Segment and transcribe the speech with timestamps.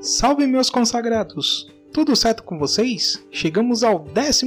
[0.00, 1.66] Salve meus consagrados!
[1.92, 3.26] Tudo certo com vocês?
[3.32, 4.46] Chegamos ao 14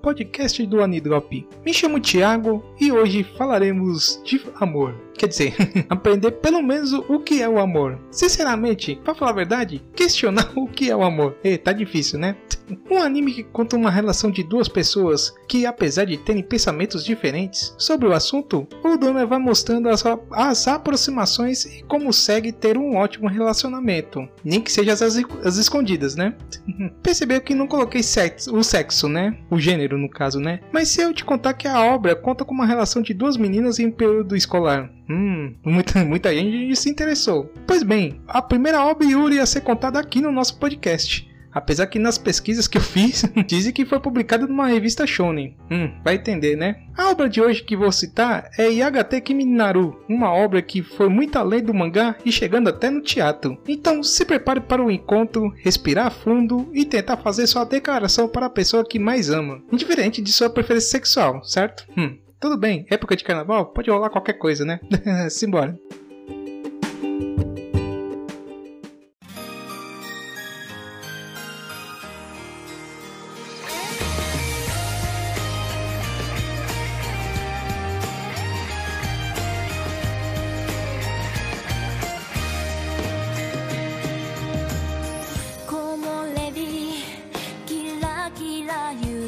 [0.00, 1.46] podcast do Anidrop.
[1.62, 4.94] Me chamo Thiago e hoje falaremos de amor.
[5.14, 5.54] Quer dizer,
[5.90, 7.98] aprender pelo menos o que é o amor.
[8.10, 11.36] Sinceramente, para falar a verdade, questionar o que é o amor.
[11.44, 12.36] E, tá difícil, né?
[12.90, 17.74] Um anime que conta uma relação de duas pessoas que, apesar de terem pensamentos diferentes
[17.78, 22.96] sobre o assunto, o dono vai mostrando as, as aproximações e como segue ter um
[22.96, 24.28] ótimo relacionamento.
[24.44, 26.34] Nem que seja as, as escondidas, né?
[27.02, 29.36] Percebeu que não coloquei sexo, o sexo, né?
[29.50, 30.60] O gênero, no caso, né?
[30.72, 33.78] Mas se eu te contar que a obra conta com uma relação de duas meninas
[33.78, 37.50] em um período escolar, Hum, muita, muita gente se interessou.
[37.66, 41.27] Pois bem, a primeira obra Yuri ia ser contada aqui no nosso podcast.
[41.52, 45.56] Apesar que nas pesquisas que eu fiz, dizem que foi publicada numa revista shonen.
[45.70, 46.82] Hum, vai entender, né?
[46.96, 51.08] A obra de hoje que vou citar é Yagate Kimi Naru, uma obra que foi
[51.08, 53.58] muito além do mangá e chegando até no teatro.
[53.66, 58.50] Então se prepare para o encontro, respirar fundo e tentar fazer sua declaração para a
[58.50, 61.86] pessoa que mais ama, indiferente de sua preferência sexual, certo?
[61.96, 64.78] Hum, tudo bem, época de carnaval, pode rolar qualquer coisa, né?
[65.30, 65.76] Simbora.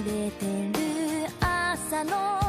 [0.04, 2.39] れてる朝の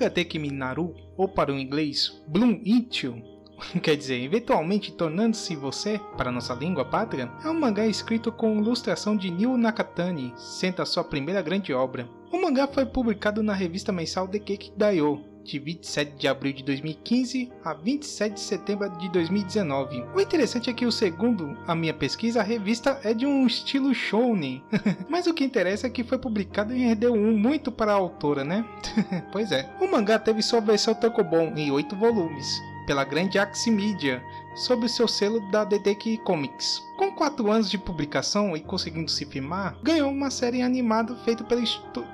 [0.00, 3.22] Yagateki Minaru, ou para o inglês Bloom Ichiu,
[3.82, 9.14] quer dizer, eventualmente tornando-se você, para nossa língua pátria, é um mangá escrito com ilustração
[9.14, 12.08] de Nil Nakatani, sendo a sua primeira grande obra.
[12.32, 16.62] O mangá foi publicado na revista mensal The Cake Daio, de 27 de abril de
[16.62, 20.04] 2015 a 27 de setembro de 2019.
[20.14, 23.94] O interessante é que, o segundo a minha pesquisa, a revista é de um estilo
[23.94, 24.62] shounen.
[25.08, 28.64] Mas o que interessa é que foi publicado em RD1 muito para a autora, né?
[29.32, 29.68] pois é.
[29.80, 32.46] O mangá teve sua versão tankobon em 8 volumes,
[32.86, 34.22] pela grande Axie Media,
[34.54, 36.90] sob o seu selo da Dedeki Comics.
[37.00, 41.62] Com 4 anos de publicação e conseguindo se firmar, ganhou uma série animada feita pelo,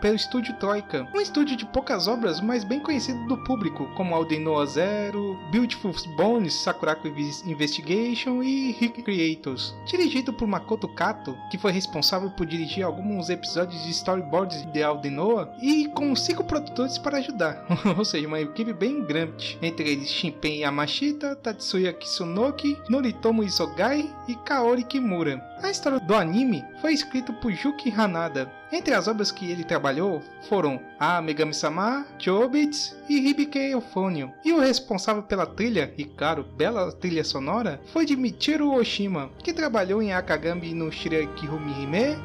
[0.01, 4.65] pelo estúdio Troika, um estúdio de poucas obras, mas bem conhecido do público, como Aldenoa
[4.65, 9.75] Zero, Beautiful Bones, Sakuraku Investigation e Rick Creators.
[9.87, 15.53] Dirigido por Makoto Kato, que foi responsável por dirigir alguns episódios de storyboards de Aldenoa,
[15.61, 17.67] e com 5 produtores para ajudar,
[17.99, 21.93] ou seja, uma equipe bem grande, entre eles Shinpen Yamashita, Tatsuya
[22.27, 25.41] Kisunoki, Noritomo Isogai e Kaori Kimura.
[25.63, 28.51] A história do anime foi escrita por Yuki Hanada.
[28.73, 34.33] Entre as obras que ele trabalhou foram A Megami-sama, Chobits e Hibike Euphonium.
[34.45, 39.53] E o responsável pela trilha, e claro, bela trilha sonora, foi de Michiru Oshima, que
[39.53, 42.19] trabalhou em Akagami no Shirakihumi Hime,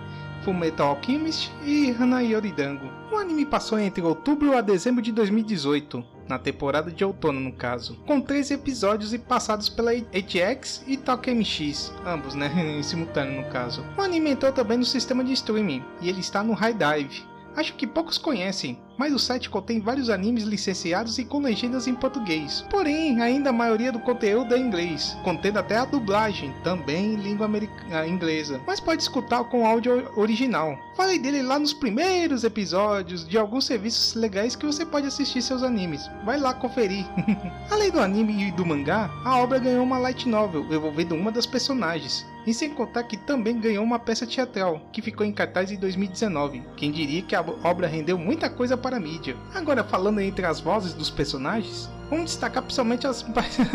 [0.44, 2.90] Fullmetal Alchemist e Hanayori Dango.
[3.12, 7.98] O anime passou entre outubro a dezembro de 2018 na temporada de outono no caso,
[8.08, 12.50] com três episódios e passados pela HX e TalkMX, ambos, né,
[12.80, 13.86] em simultâneo no caso.
[13.98, 17.24] O anime entrou também no sistema de streaming e ele está no High Dive.
[17.54, 21.96] Acho que poucos conhecem, mas o site contém vários animes licenciados e com legendas em
[21.96, 22.64] português.
[22.70, 27.16] Porém, ainda a maioria do conteúdo é em inglês, contendo até a dublagem, também em
[27.16, 27.50] língua
[27.90, 30.78] ah, inglesa, mas pode escutar com áudio original.
[30.96, 35.64] Falei dele lá nos primeiros episódios de alguns serviços legais que você pode assistir seus
[35.64, 36.08] animes.
[36.24, 37.04] Vai lá conferir.
[37.72, 41.48] Além do anime e do mangá, a obra ganhou uma light novel envolvendo uma das
[41.48, 42.24] personagens.
[42.46, 46.64] E sem contar que também ganhou uma peça teatral, que ficou em cartaz em 2019.
[46.76, 49.36] Quem diria que a obra rendeu muita coisa para a mídia.
[49.54, 53.26] Agora, falando entre as vozes dos personagens, vamos destacar principalmente as,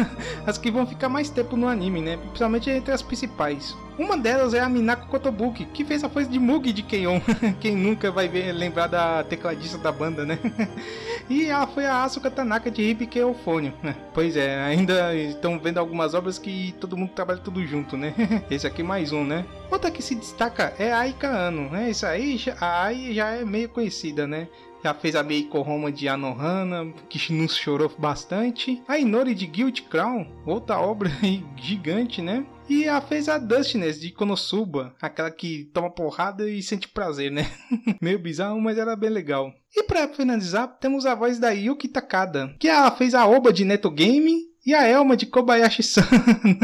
[0.47, 2.17] as que vão ficar mais tempo no anime, né?
[2.17, 3.77] Principalmente entre as principais.
[3.99, 7.19] Uma delas é a Minako Kotobuki, que fez a voz de Mugi de Keion.
[7.61, 10.39] Quem nunca vai ver, lembrar da tecladista da banda, né?
[11.31, 13.73] e ela foi a Asuka Tanaka de Hibike Euphonium.
[14.13, 18.15] Pois é, ainda estão vendo algumas obras que todo mundo trabalha tudo junto, né?
[18.51, 19.45] Esse aqui mais um, né?
[19.71, 21.91] Outra que se destaca é a Aika Ano, né?
[21.91, 24.49] Isso aí, a Ai já é meio conhecida, né?
[24.83, 28.81] já fez a Meiko Roma de Anohana, que nos chorou bastante.
[28.87, 31.11] A Inori de Guild Crown, outra obra
[31.57, 32.47] gigante, né?
[32.69, 37.49] E ela fez a Dustiness de Konosuba, aquela que toma porrada e sente prazer, né?
[38.03, 39.53] Meio bizarro, mas era bem legal.
[39.75, 43.65] E para finalizar, temos a voz da Yuki Takada, que ela fez a Oba de
[43.65, 46.05] Neto Game e a Elma de Kobayashi-san,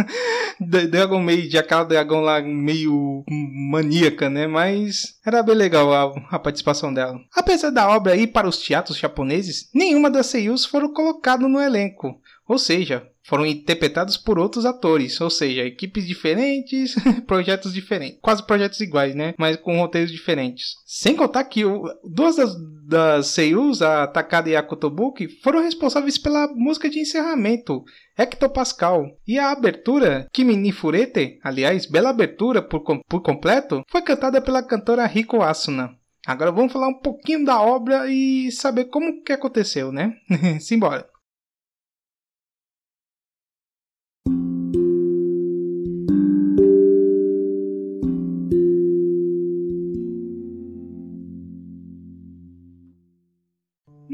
[0.90, 3.25] Dragon Maid, aquela dragão lá meio
[3.70, 4.48] maníaca, né?
[4.48, 7.20] Mas era bem legal a, a, participação dela.
[7.32, 12.20] Apesar da obra ir para os teatros japoneses, nenhuma das seiyus foram colocadas no elenco.
[12.48, 16.94] Ou seja, foram interpretados por outros atores, ou seja, equipes diferentes,
[17.26, 19.34] projetos diferentes, quase projetos iguais, né?
[19.38, 20.74] Mas com roteiros diferentes.
[20.84, 22.54] Sem contar que o, duas das,
[22.86, 27.84] das seiyus, a Takada e a Kotobuki, foram responsáveis pela música de encerramento,
[28.18, 29.06] Hector Pascal.
[29.26, 35.06] E a abertura, Kimi Furete, aliás, bela abertura por, por completo, foi cantada pela cantora
[35.06, 35.96] Riko Asuna.
[36.26, 40.14] Agora vamos falar um pouquinho da obra e saber como que aconteceu, né?
[40.60, 41.11] Simbora.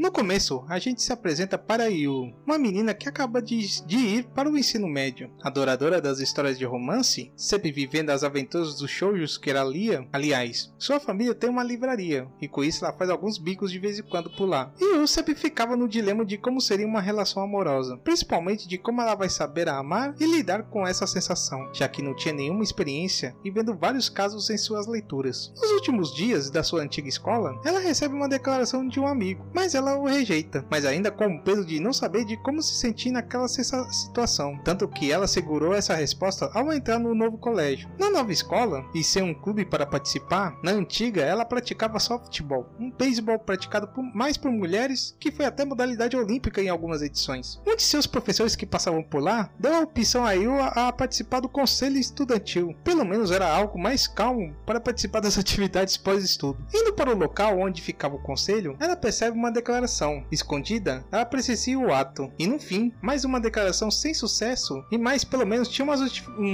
[0.09, 4.23] No começo, a gente se apresenta para Yu, uma menina que acaba de, de, ir
[4.23, 5.29] para o ensino médio.
[5.43, 10.07] Adoradora das histórias de romance, sempre vivendo as aventuras dos shoujos que ela lia.
[10.11, 13.99] Aliás, sua família tem uma livraria, e com isso ela faz alguns bicos de vez
[13.99, 14.73] em quando por lá.
[14.81, 19.03] E Yu sempre ficava no dilema de como seria uma relação amorosa, principalmente de como
[19.03, 23.35] ela vai saber amar e lidar com essa sensação, já que não tinha nenhuma experiência
[23.45, 25.53] e vendo vários casos em suas leituras.
[25.55, 29.75] Nos últimos dias da sua antiga escola, ela recebe uma declaração de um amigo, mas
[29.75, 33.11] ela o rejeita, mas ainda com o peso de não saber de como se sentir
[33.11, 34.59] naquela situação.
[34.63, 37.89] Tanto que ela segurou essa resposta ao entrar no novo colégio.
[37.97, 42.91] Na nova escola, e ser um clube para participar, na antiga ela praticava softball, um
[42.91, 47.59] beisebol praticado por, mais por mulheres, que foi até modalidade olímpica em algumas edições.
[47.67, 51.39] Um de seus professores que passavam por lá deu a opção a a, a participar
[51.39, 52.75] do conselho estudantil.
[52.83, 56.65] Pelo menos era algo mais calmo para participar das atividades pós-estudo.
[56.73, 61.25] Indo para o local onde ficava o conselho, ela percebe uma declaração declaração escondida, ela
[61.25, 62.31] presencia o ato.
[62.37, 65.97] E no fim, mais uma declaração sem sucesso e mais pelo menos tinha uma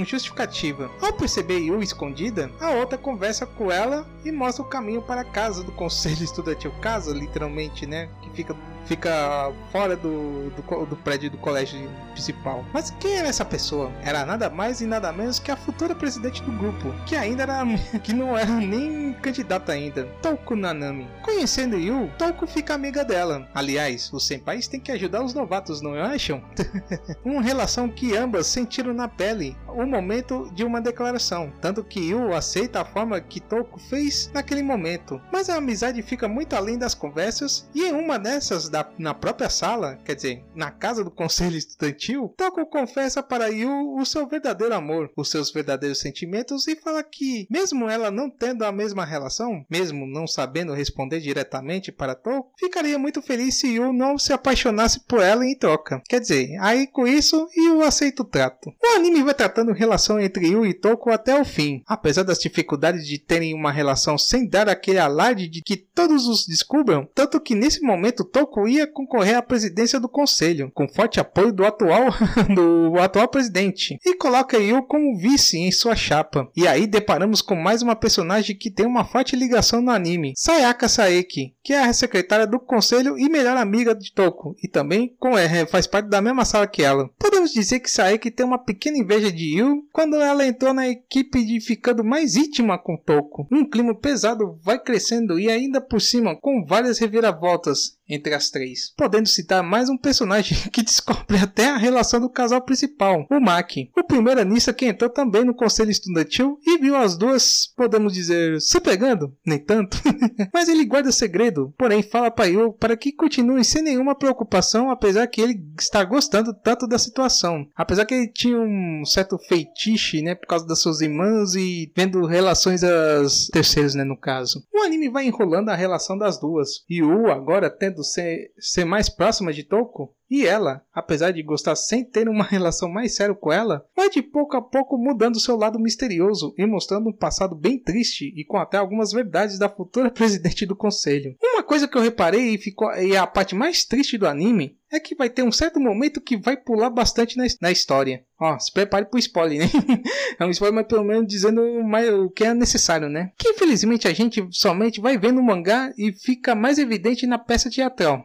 [0.04, 0.90] justificativa.
[1.00, 5.24] Ao perceber Yu escondida, a outra conversa com ela e mostra o caminho para a
[5.24, 6.72] casa do conselho estudantil.
[6.80, 8.08] Casa, literalmente, né?
[8.22, 8.56] Que fica
[8.86, 12.64] fica fora do, do, do, prédio do colégio principal.
[12.72, 13.92] Mas quem era essa pessoa?
[14.02, 17.64] Era nada mais e nada menos que a futura presidente do grupo, que ainda era
[18.02, 21.08] que não era nem candidata ainda, Toku Nanami.
[21.22, 23.48] Conhecendo Yu, Toku fica amiga dela.
[23.54, 26.42] Aliás, os senpais têm que ajudar os novatos, não acham?
[27.24, 32.32] uma relação que ambas sentiram na pele o momento de uma declaração, tanto que Yu
[32.32, 35.20] aceita a forma que Toku fez naquele momento.
[35.30, 39.50] Mas a amizade fica muito além das conversas e em uma dessas da, na própria
[39.50, 44.74] sala, quer dizer, na casa do conselho estudantil, Toku confessa para Yu o seu verdadeiro
[44.74, 49.64] amor, os seus verdadeiros sentimentos e fala que, mesmo ela não tendo a mesma relação,
[49.70, 55.00] mesmo não sabendo responder diretamente para Toku, ficaria muito feliz se Yu não se apaixonasse
[55.00, 56.02] por ela em troca.
[56.08, 58.72] Quer dizer, aí com isso, Yu aceita o trato.
[58.82, 63.06] O anime vai tratando relação entre Yu e Toku até o fim, apesar das dificuldades
[63.06, 67.54] de terem uma relação sem dar aquele alarde de que todos os descubram, tanto que
[67.54, 72.06] nesse momento Toku ia concorrer à presidência do conselho, com forte apoio do atual,
[72.54, 76.48] do atual presidente, e coloca Yu como vice em sua chapa.
[76.56, 80.88] E aí deparamos com mais uma personagem que tem uma forte ligação no anime, Sayaka
[80.88, 85.36] Saeki, que é a secretária do conselho e melhor amiga de Toku, e também com,
[85.36, 87.10] é, faz parte da mesma sala que ela.
[87.36, 91.44] Podemos dizer que Saeki tem uma pequena inveja de Yu quando ela entrou na equipe
[91.44, 93.46] de ficando mais íntima com Toko.
[93.52, 98.92] Um clima pesado vai crescendo e ainda por cima com várias reviravoltas entre as três,
[98.96, 103.90] podendo citar mais um personagem que descobre até a relação do casal principal, o Maki,
[103.96, 108.60] o primeiro anista que entrou também no conselho estudantil e viu as duas, podemos dizer,
[108.60, 109.98] se pegando, nem tanto,
[110.52, 115.26] mas ele guarda segredo, porém fala para Yu para que continue sem nenhuma preocupação, apesar
[115.26, 120.34] que ele está gostando tanto da situação, apesar que ele tinha um certo feitiço, né,
[120.34, 124.62] por causa das suas irmãs e vendo relações às terceiras, né, no caso.
[124.72, 129.52] O anime vai enrolando a relação das duas, Yu agora tendo ser, ser mais próxima
[129.52, 133.84] de Toko, e ela, apesar de gostar sem ter uma relação mais séria com ela,
[133.94, 138.32] vai de pouco a pouco mudando seu lado misterioso e mostrando um passado bem triste
[138.36, 141.36] e com até algumas verdades da futura presidente do conselho.
[141.42, 144.76] Uma coisa que eu reparei e ficou e é a parte mais triste do anime
[144.90, 148.24] é que vai ter um certo momento que vai pular bastante na, na história.
[148.40, 149.66] Ó, se prepare pro spoiler, né?
[150.38, 153.32] é um spoiler, mas pelo menos dizendo mais, o que é necessário, né?
[153.36, 157.70] Que infelizmente a gente somente vai vendo o mangá e fica mais evidente na peça
[157.70, 158.24] teatral.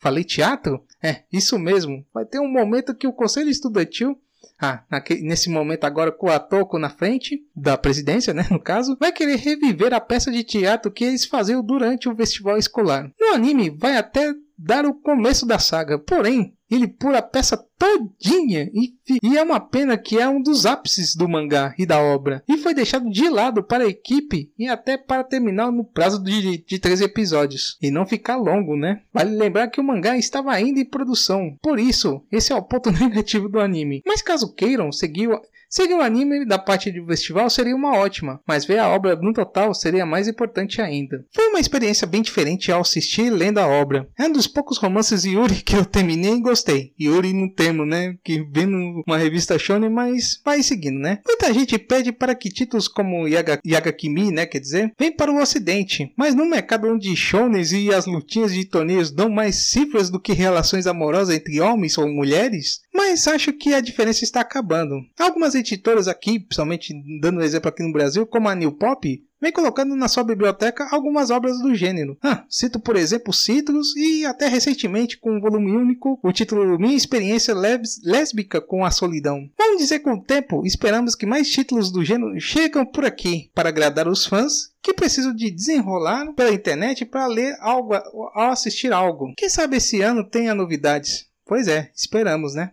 [0.00, 0.84] Falei teatro?
[1.02, 2.04] É, isso mesmo.
[2.12, 4.18] Vai ter um momento que o conselho estudantil
[4.60, 8.96] ah, naquele, nesse momento agora com a Toko na frente da presidência, né, no caso,
[9.00, 13.10] vai querer reviver a peça de teatro que eles faziam durante o festival escolar.
[13.18, 18.70] No anime vai até dar o começo da saga, porém ele pula a peça todinha
[18.74, 22.44] e, e, é uma pena que é um dos ápices do mangá e da obra
[22.46, 26.62] e foi deixado de lado para a equipe e até para terminar no prazo de,
[26.62, 29.00] de três episódios e não ficar longo, né?
[29.14, 32.90] Vale lembrar que o mangá estava ainda em produção, por isso esse é o ponto
[32.92, 34.02] negativo do anime.
[34.06, 35.30] Mas caso queiram seguir
[35.72, 39.32] Seguir o anime da parte do festival seria uma ótima, mas ver a obra no
[39.32, 41.24] total seria mais importante ainda.
[41.32, 44.08] Foi uma experiência bem diferente ao assistir lendo a obra.
[44.18, 46.92] É um dos poucos romances de Yuri que eu terminei e gostei.
[47.00, 48.16] Yuri no termo, né?
[48.22, 51.20] Que vendo uma revista shonen, mas vai seguindo, né?
[51.26, 54.46] Muita gente pede para que títulos como Yaga, Yagakimi, né?
[54.46, 56.12] Quer dizer, vem para o ocidente.
[56.16, 60.32] Mas no mercado onde shonens e as lutinhas de torneios dão mais cifras do que
[60.32, 64.96] relações amorosas entre homens ou mulheres, mas acho que a diferença está acabando.
[65.18, 69.52] Algumas editoras aqui, principalmente dando um exemplo aqui no Brasil, como a New Pop, vem
[69.52, 72.16] colocando na sua biblioteca algumas obras do gênero.
[72.22, 76.96] Ah, cito, por exemplo, Citrus e até recentemente, com um volume único, o título Minha
[76.96, 79.48] Experiência Lésbica com a Solidão.
[79.56, 83.68] Vamos dizer com o tempo, esperamos que mais títulos do gênero chegam por aqui para
[83.68, 89.32] agradar os fãs que precisam de desenrolar pela internet para ler algo ao assistir algo.
[89.36, 91.26] Quem sabe esse ano tenha novidades.
[91.44, 92.72] Pois é, esperamos, né?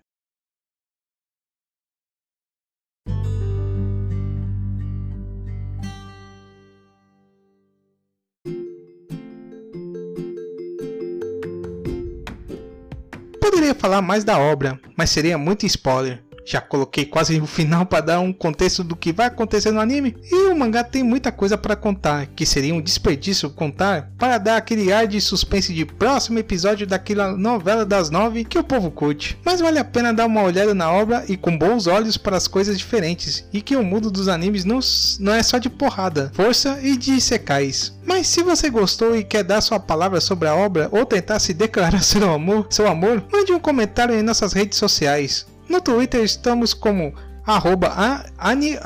[13.50, 16.22] Poderia falar mais da obra, mas seria muito spoiler.
[16.48, 20.16] Já coloquei quase o final para dar um contexto do que vai acontecer no anime.
[20.32, 24.56] E o mangá tem muita coisa para contar, que seria um desperdício contar para dar
[24.56, 29.38] aquele ar de suspense de próximo episódio daquela novela das nove que o povo curte.
[29.44, 32.48] Mas vale a pena dar uma olhada na obra e com bons olhos para as
[32.48, 33.44] coisas diferentes.
[33.52, 34.80] E que o mundo dos animes não,
[35.20, 37.94] não é só de porrada, força e de secais.
[38.06, 41.54] Mas se você gostou e quer dar sua palavra sobre a obra ou tentar se
[41.54, 45.46] declarar seu amor, seu amor, mande um comentário em nossas redes sociais.
[45.70, 47.14] No Twitter estamos como
[47.48, 48.78] arroba ani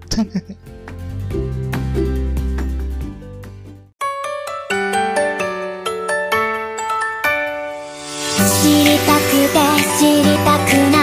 [8.61, 9.59] 知りたくて
[9.99, 11.02] 知りたくない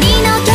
[0.00, 0.53] 人の